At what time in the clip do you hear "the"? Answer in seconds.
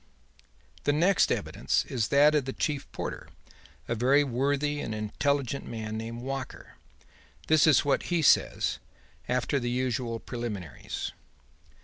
0.85-0.93, 2.45-2.53, 9.59-9.69